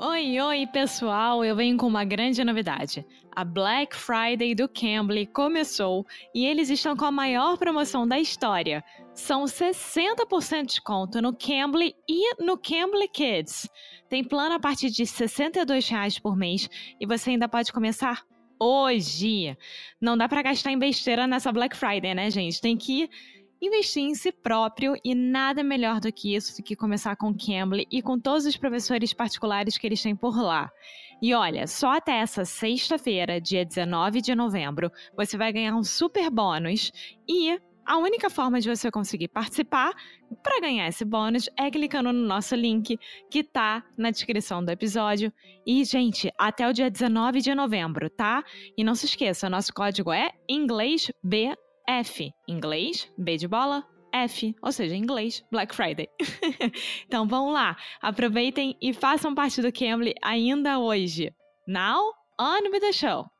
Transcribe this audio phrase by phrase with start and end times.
[0.00, 1.44] Oi, oi, pessoal!
[1.44, 3.04] Eu venho com uma grande novidade.
[3.34, 8.84] A Black Friday do Cambly começou e eles estão com a maior promoção da história.
[9.12, 13.68] São 60% de desconto no Cambly e no Cambly Kids.
[14.08, 16.70] Tem plano a partir de R$ 62,00 por mês
[17.00, 18.22] e você ainda pode começar
[18.60, 19.56] hoje.
[20.00, 22.60] Não dá para gastar em besteira nessa Black Friday, né, gente?
[22.60, 23.10] Tem que ir
[23.60, 27.86] investir em si próprio e nada melhor do que isso do que começar com Cambly
[27.90, 30.70] e com todos os professores particulares que eles têm por lá.
[31.20, 36.30] E olha, só até essa sexta-feira, dia 19 de novembro, você vai ganhar um super
[36.30, 36.92] bônus
[37.28, 39.94] e a única forma de você conseguir participar
[40.42, 42.98] para ganhar esse bônus é clicando no nosso link
[43.30, 45.32] que tá na descrição do episódio.
[45.66, 48.44] E, gente, até o dia 19 de novembro, tá?
[48.76, 51.56] E não se esqueça, nosso código é inglêsb
[51.88, 56.06] F, inglês, B de bola, F, ou seja, inglês, Black Friday.
[57.06, 61.34] então vamos lá, aproveitem e façam parte do Cambly ainda hoje.
[61.66, 63.30] Now, on with the show!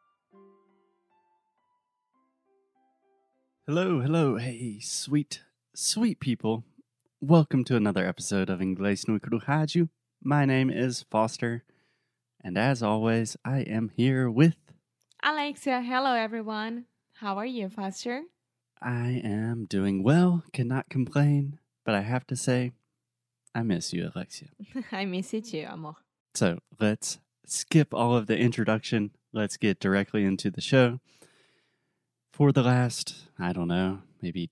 [3.66, 5.42] Hello, hello, hey, sweet,
[5.74, 6.64] sweet people.
[7.20, 9.90] Welcome to another episode of Inglês no Rádio.
[10.22, 11.64] My name is Foster,
[12.42, 14.56] and as always, I am here with
[15.22, 15.82] Alexia.
[15.82, 16.86] Hello, everyone.
[17.20, 18.22] How are you, Foster?
[18.80, 22.72] I am doing well, cannot complain, but I have to say,
[23.54, 24.48] I miss you, Alexia.
[24.92, 25.94] I miss you too, amor.
[26.34, 29.10] So let's skip all of the introduction.
[29.32, 31.00] Let's get directly into the show.
[32.32, 34.50] For the last, I don't know, maybe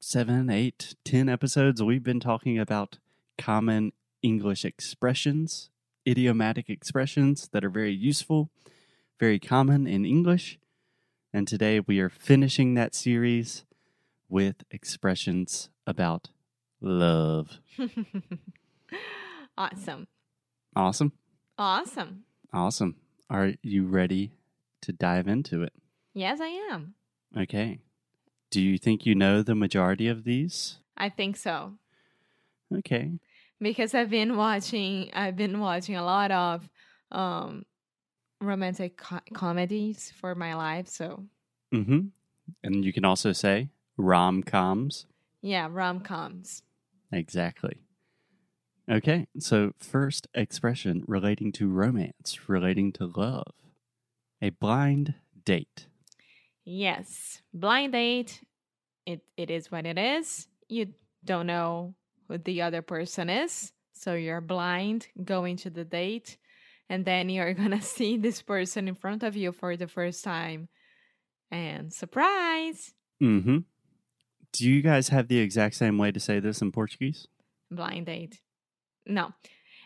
[0.00, 2.98] seven, eight, ten episodes, we've been talking about
[3.38, 5.70] common English expressions,
[6.06, 8.50] idiomatic expressions that are very useful,
[9.18, 10.58] very common in English.
[11.32, 13.64] And today we are finishing that series
[14.28, 16.30] with expressions about
[16.80, 17.60] love.
[19.58, 20.08] awesome.
[20.74, 21.12] Awesome.
[21.56, 22.24] Awesome.
[22.52, 22.96] Awesome.
[23.28, 24.32] Are you ready
[24.82, 25.72] to dive into it?
[26.14, 26.94] Yes, I am.
[27.38, 27.78] Okay.
[28.50, 30.78] Do you think you know the majority of these?
[30.96, 31.74] I think so.
[32.76, 33.12] Okay.
[33.60, 36.68] Because I've been watching I've been watching a lot of
[37.12, 37.64] um
[38.40, 40.88] romantic co- comedies for my life.
[40.88, 41.24] So,
[41.74, 42.08] mm-hmm.
[42.62, 45.06] And you can also say rom coms.
[45.42, 46.62] Yeah, rom coms.
[47.12, 47.82] Exactly.
[48.90, 53.52] Okay, so first expression relating to romance, relating to love.
[54.42, 55.14] A blind
[55.44, 55.86] date.
[56.64, 58.42] Yes, blind date.
[59.06, 60.46] It it is what it is.
[60.68, 61.94] You don't know
[62.28, 66.36] who the other person is, so you're blind going to the date
[66.90, 70.68] and then you're gonna see this person in front of you for the first time.
[71.50, 72.92] And surprise!
[73.22, 73.58] Mm-hmm.
[74.52, 77.28] Do you guys have the exact same way to say this in portuguese?
[77.70, 78.40] Blind date.
[79.06, 79.32] No.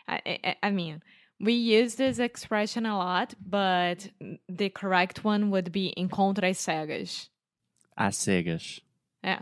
[0.07, 1.01] I, I, I mean
[1.39, 4.09] we use this expression a lot but
[4.47, 7.29] the correct one would be encontre cegas.
[7.97, 8.79] A cegas.
[9.23, 9.41] Yeah.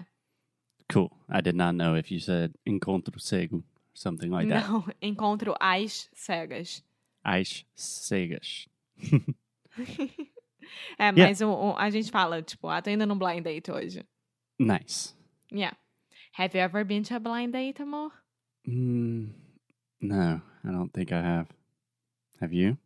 [0.89, 1.11] Cool.
[1.29, 3.63] I did not know if you said encontro cego
[3.93, 4.69] something like that.
[4.69, 6.81] No encontro as cegas
[7.23, 8.67] as cegas.
[10.97, 11.45] é, mas yeah.
[11.45, 14.05] o, o, a gente fala, tipo, ah, tô indo num blind date hoje.
[14.59, 15.15] Nice.
[15.51, 15.75] Yeah.
[16.33, 18.11] Have you ever been to a blind date, amor?
[18.67, 19.29] Mm,
[20.01, 21.47] no, I don't think I have.
[22.39, 22.77] Have you?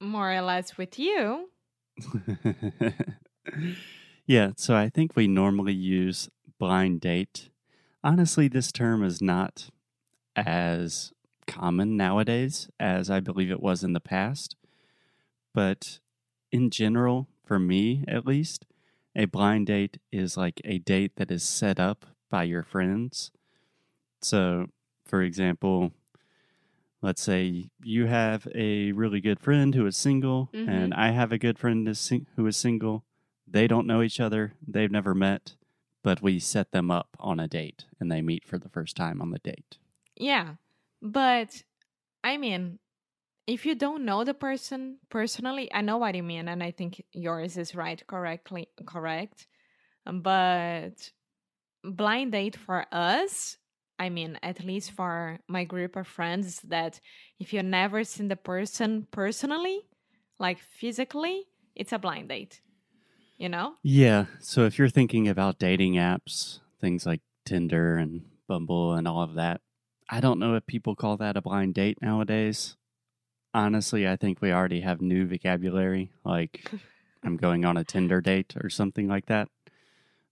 [0.00, 1.50] More or less with you.
[4.26, 7.50] yeah, so I think we normally use blind date.
[8.02, 9.70] Honestly, this term is not
[10.34, 11.12] as
[11.46, 14.56] common nowadays as I believe it was in the past.
[15.54, 16.00] But
[16.52, 18.66] in general, for me at least,
[19.14, 23.30] a blind date is like a date that is set up by your friends.
[24.20, 24.66] So,
[25.06, 25.92] for example,
[27.00, 30.68] let's say you have a really good friend who is single, mm-hmm.
[30.68, 31.86] and I have a good friend
[32.36, 33.04] who is single.
[33.46, 35.54] They don't know each other, they've never met,
[36.02, 39.22] but we set them up on a date and they meet for the first time
[39.22, 39.78] on the date.
[40.16, 40.54] Yeah.
[41.06, 41.62] But
[42.24, 42.78] I mean,
[43.46, 47.04] if you don't know the person personally, I know what you mean, and I think
[47.12, 49.46] yours is right, correctly correct.
[50.04, 51.12] But
[51.84, 53.56] blind date for us,
[53.98, 57.00] I mean, at least for my group of friends, that
[57.38, 59.82] if you've never seen the person personally,
[60.40, 61.44] like physically,
[61.76, 62.60] it's a blind date.
[63.38, 63.74] You know?
[63.82, 64.26] Yeah.
[64.40, 69.34] So if you're thinking about dating apps, things like Tinder and Bumble and all of
[69.34, 69.60] that,
[70.08, 72.76] I don't know if people call that a blind date nowadays.
[73.52, 76.70] Honestly, I think we already have new vocabulary, like
[77.24, 79.48] I'm going on a Tinder date or something like that.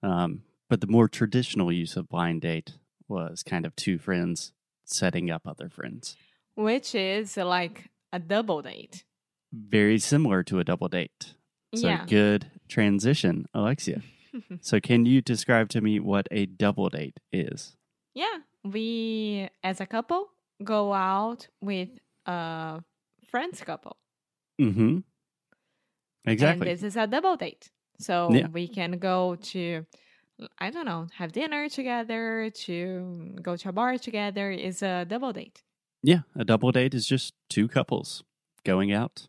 [0.03, 2.75] Um, but the more traditional use of blind date
[3.09, 4.53] was kind of two friends
[4.85, 6.17] setting up other friends.
[6.55, 9.05] Which is like a double date.
[9.53, 11.35] Very similar to a double date.
[11.75, 12.05] So yeah.
[12.07, 14.03] good transition, Alexia.
[14.61, 17.77] so can you describe to me what a double date is?
[18.15, 18.39] yeah.
[18.65, 20.29] We, as a couple,
[20.63, 21.91] go out with
[22.27, 22.83] a
[23.29, 23.97] friends couple.
[24.61, 24.99] Mm-hmm.
[26.27, 26.69] Exactly.
[26.71, 27.71] And this is a double date.
[27.99, 28.49] So Yeah.
[28.49, 29.85] we can go to,
[30.59, 34.51] I don't know, have dinner together, to go to a bar together.
[34.51, 35.63] Is a double date.
[36.03, 38.25] Yeah, a double date is just two couples
[38.65, 39.29] going out.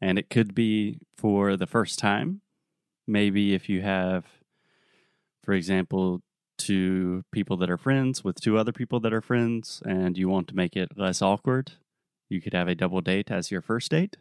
[0.00, 2.40] And it could be for the first time.
[3.06, 4.24] Maybe if you have,
[5.42, 6.22] for example,
[6.56, 10.48] two people that are friends with two other people that are friends and you want
[10.48, 11.72] to make it less awkward,
[12.28, 14.16] you could have a double date as your first date.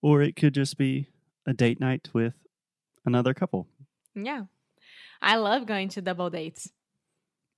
[0.00, 1.08] Or it could just be
[1.46, 2.34] a date night with
[3.04, 3.68] another couple.
[4.14, 4.44] Yeah.
[5.20, 6.70] I love going to double dates.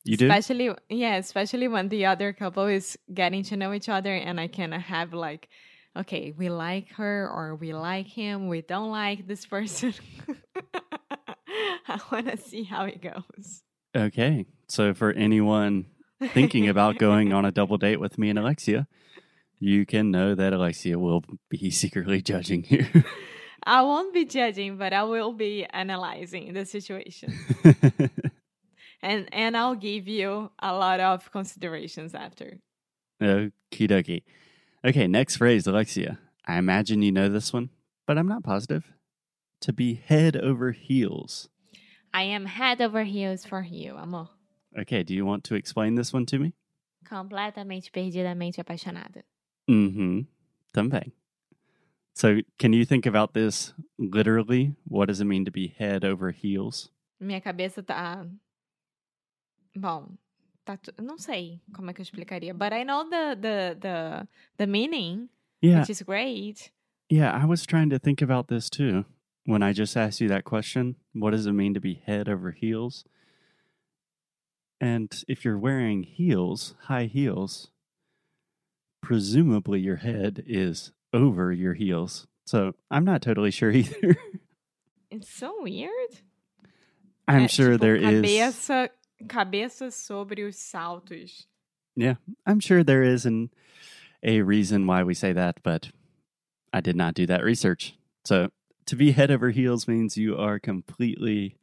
[0.07, 0.27] You do?
[0.27, 4.47] especially yeah especially when the other couple is getting to know each other and i
[4.47, 5.49] can have like
[5.97, 9.95] okay we like her or we like him we don't like this person
[11.89, 13.63] i want to see how it goes
[13.95, 14.47] Okay.
[14.69, 15.87] So for anyone
[16.33, 18.87] thinking about going on a double date with me and Alexia,
[19.59, 22.87] you can know that Alexia will be secretly judging you.
[23.67, 27.33] i won't be judging but i will be analyzing the situation
[29.01, 32.59] and and i'll give you a lot of considerations after
[33.23, 34.23] Okie dokie.
[34.85, 36.19] Okay, next phrase, Alexia.
[36.47, 37.71] I imagine you know this one,
[38.07, 38.93] but I'm not positive.
[39.63, 41.49] To be head over heels.
[42.15, 44.29] I am head over heels for you amor
[44.77, 46.53] Okay, do you want to explain this one to me?
[47.09, 49.23] completamente perdidamente apaixonada
[49.69, 50.23] Mm-hmm.
[50.75, 51.13] Também.
[52.15, 54.75] So can you think about this literally?
[54.87, 56.91] What does it mean to be head over heels?
[57.21, 58.27] Minha cabeça tá.
[59.77, 60.17] Bom,
[60.65, 60.79] tá.
[61.03, 62.53] Não sei como é que eu explicaria.
[62.55, 64.29] But I know the the the
[64.59, 65.29] the meaning,
[65.61, 65.81] Yeah.
[65.81, 66.71] which is great.
[67.11, 69.05] Yeah, I was trying to think about this too
[69.45, 70.97] when I just asked you that question.
[71.13, 73.05] What does it mean to be head over heels?
[74.81, 77.71] And if you're wearing heels, high heels,
[79.03, 82.27] presumably your head is over your heels.
[82.47, 84.17] So I'm not totally sure either.
[85.11, 85.91] It's so weird.
[87.27, 88.23] I'm É, sure tipo, there is.
[88.23, 88.91] cabeça,
[89.27, 91.47] Cabeça sobre os saltos.
[91.97, 92.15] Yeah,
[92.45, 93.51] I'm sure there is an
[94.23, 95.91] a reason why we say that, but
[96.73, 97.95] I did not do that research.
[98.25, 98.51] So
[98.87, 101.57] to be head over heels means you are completely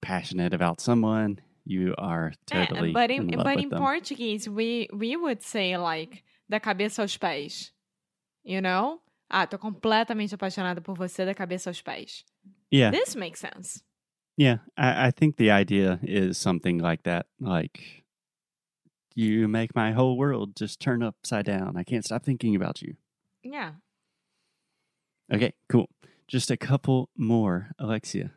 [0.00, 1.38] passionate about someone.
[1.64, 3.78] You are É, totally but in, in but in them.
[3.78, 7.70] Portuguese, we we would say like da cabeça aos pés.
[8.42, 9.00] You know?
[9.30, 12.24] Ah, tô completamente apaixonada por você da cabeça aos pés.
[12.70, 13.82] yeah, This makes sense.
[14.36, 14.58] yeah.
[14.76, 17.26] I, I think the idea is something like that.
[17.38, 18.02] Like
[19.14, 21.76] you make my whole world just turn upside down.
[21.76, 22.96] I can't stop thinking about you.
[23.44, 23.72] Yeah.
[25.32, 25.88] Okay, cool.
[26.30, 28.30] Just a couple more, Alexia.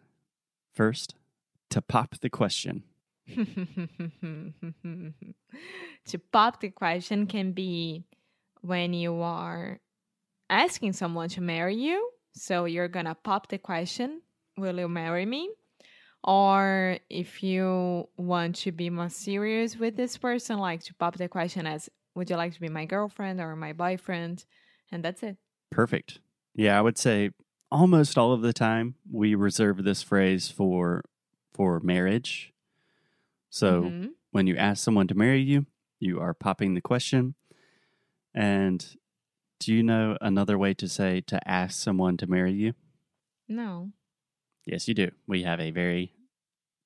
[0.73, 1.13] First,
[1.69, 2.81] to pop the question.
[3.27, 3.37] to
[6.31, 8.03] pop the question can be
[8.61, 9.79] when you are
[10.49, 12.09] asking someone to marry you.
[12.33, 14.23] So you're gonna pop the question,
[14.57, 15.51] Will you marry me?
[16.23, 21.27] Or if you want to be more serious with this person, like to pop the
[21.27, 24.45] question as, Would you like to be my girlfriend or my boyfriend?
[24.91, 25.37] And that's it.
[25.69, 26.17] Perfect.
[26.55, 27.29] Yeah, I would say
[27.73, 31.03] almost all of the time we reserve this phrase for
[31.53, 32.53] for marriage.
[33.49, 34.13] So Mhm.
[34.31, 35.65] when you ask someone to marry you,
[35.99, 37.35] you are popping the question.
[38.33, 38.97] And
[39.59, 42.73] do you know another way to say to ask someone to marry you?
[43.47, 43.91] no.
[44.65, 45.11] Yes, you do.
[45.27, 46.15] We have a very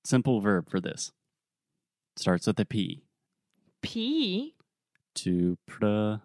[0.03, 1.11] simple verb for this.
[2.15, 3.03] Starts with a P.
[3.83, 4.55] P.
[5.13, 6.21] To pra,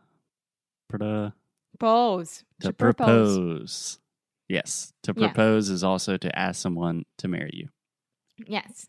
[0.88, 1.34] pra,
[1.78, 2.44] Pose.
[2.60, 3.36] to, propose.
[3.36, 3.98] propose.
[4.52, 5.28] Yes, to Yeah.
[5.28, 7.70] propose is also to ask someone to marry you.
[8.46, 8.86] Yes.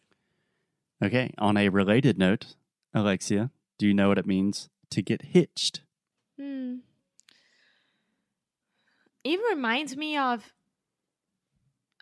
[1.01, 2.55] Okay, on a related note,
[2.93, 5.81] Alexia, do you know what it means to get hitched?
[6.37, 6.79] Hmm.
[9.23, 10.53] It reminds me of.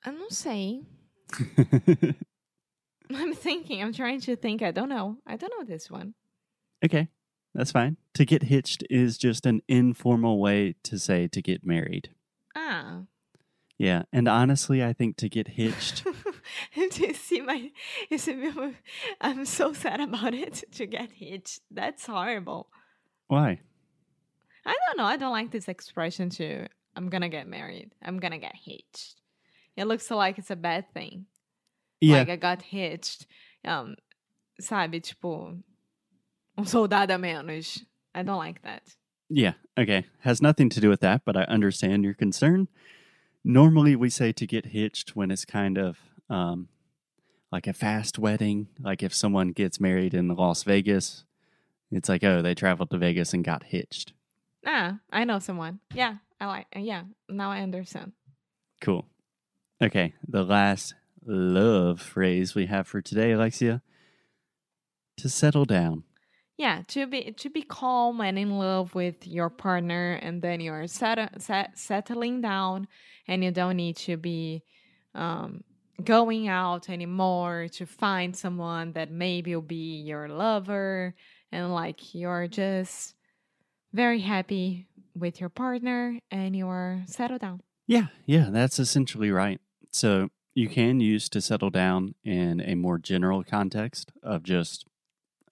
[0.03, 0.87] I'm not saying.
[3.13, 3.83] I'm thinking.
[3.83, 4.63] I'm trying to think.
[4.63, 5.17] I don't know.
[5.27, 6.15] I don't know this one.
[6.83, 7.09] okay,
[7.53, 7.97] that's fine.
[8.15, 12.09] To get hitched is just an informal way to say to get married.
[13.81, 13.85] Ah.
[13.85, 16.03] Yeah, and honestly, I think to get hitched,
[16.75, 17.71] Do you see my?
[18.09, 18.75] You see me?
[19.19, 21.61] I'm so sad about it to get hitched.
[21.71, 22.67] That's horrible.
[23.27, 23.59] why?
[24.65, 25.05] I don't know.
[25.05, 26.67] I don't like this expression to.
[26.95, 27.91] I'm gonna get married.
[28.03, 29.19] I'm gonna get hitched.
[29.75, 31.25] It looks like it's a bad thing.
[31.99, 33.25] Yeah, Like I got hitched.
[33.65, 33.95] Um,
[34.59, 35.57] sabe, tipo,
[36.57, 37.81] um soldado a menos.
[38.13, 38.83] I don't like that.
[39.29, 40.05] Yeah, okay.
[40.19, 42.67] Has nothing to do with that, but I understand your concern.
[43.43, 45.97] Normally, we say to get hitched when it's kind of
[46.29, 46.69] um,
[47.51, 48.67] like a fast wedding.
[48.79, 51.25] Like if someone gets married in Las Vegas,
[51.91, 54.13] it's like, oh, they traveled to Vegas and got hitched.
[54.65, 55.79] Ah, I know someone.
[55.93, 56.67] Yeah, I like.
[56.75, 58.13] Yeah, now I understand.
[58.79, 59.07] Cool.
[59.81, 60.93] Okay, the last
[61.25, 63.81] love phrase we have for today, Alexia,
[65.17, 66.03] to settle down.
[66.61, 70.85] Yeah, to be to be calm and in love with your partner, and then you're
[70.85, 72.87] set, set, settling down,
[73.27, 74.61] and you don't need to be
[75.15, 75.63] um,
[76.03, 81.15] going out anymore to find someone that maybe will be your lover,
[81.51, 83.15] and like you're just
[83.91, 87.61] very happy with your partner, and you're settled down.
[87.87, 89.59] Yeah, yeah, that's essentially right.
[89.89, 94.85] So you can use to settle down in a more general context of just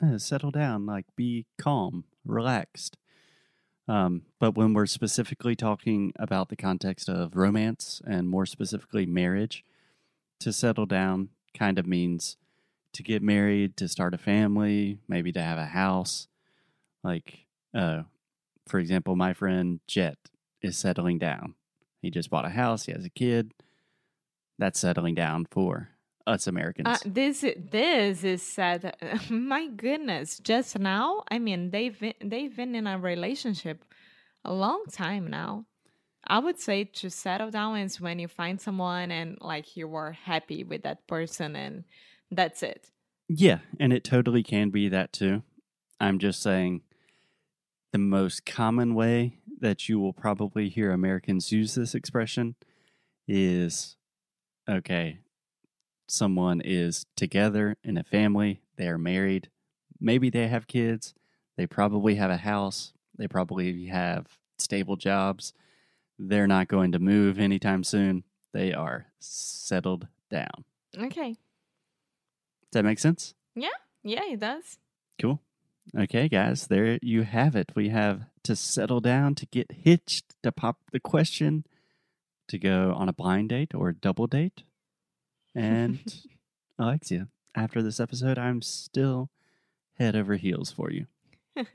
[0.03, 2.97] uh, settle down, like be calm, relaxed.
[3.87, 9.65] Um, but when we're specifically talking about the context of romance and more specifically marriage,
[10.39, 12.37] to settle down kind of means
[12.93, 16.27] to get married, to start a family, maybe to have a house.
[17.03, 18.03] Like, uh,
[18.67, 20.17] for example, my friend Jet
[20.61, 21.55] is settling down.
[22.01, 23.53] He just bought a house, he has a kid.
[24.57, 25.89] That's settling down for
[26.29, 26.87] us Americans.
[26.87, 28.95] Uh, this this is sad.
[29.29, 30.39] My goodness!
[30.39, 33.83] Just now, I mean, they've been, they've been in a relationship
[34.45, 35.65] a long time now.
[36.25, 40.11] I would say to settle down is when you find someone and like you are
[40.11, 41.85] happy with that person and
[42.29, 42.91] that's it.
[43.27, 45.43] Yeah, and it totally can be that too.
[45.99, 46.81] I'm just saying
[47.91, 52.55] the most common way that you will probably hear Americans use this expression
[53.27, 53.97] is
[54.69, 55.19] okay,
[56.11, 59.49] someone is together in a family, they are married,
[59.99, 61.13] maybe they have kids,
[61.57, 65.53] they probably have a house, they probably have stable jobs.
[66.17, 68.23] They're not going to move anytime soon.
[68.53, 70.65] They are settled down.
[70.97, 71.29] Okay.
[71.29, 71.37] Does
[72.73, 73.33] that make sense?
[73.55, 73.69] Yeah.
[74.03, 74.77] Yeah, it does.
[75.21, 75.41] Cool.
[75.97, 77.71] Okay, guys, there you have it.
[77.75, 81.65] We have to settle down, to get hitched, to pop the question,
[82.47, 84.63] to go on a blind date or a double date,
[85.55, 85.99] and
[86.79, 89.29] Alexia, after this episode, I'm still
[89.97, 91.07] head over heels for you.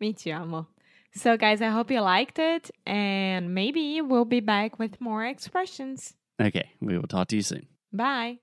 [0.00, 0.68] Me too, amo.
[1.14, 6.14] So, guys, I hope you liked it, and maybe we'll be back with more expressions.
[6.40, 7.66] Okay, we will talk to you soon.
[7.92, 8.38] Bye.